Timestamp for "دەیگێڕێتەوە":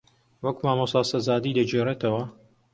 1.57-2.23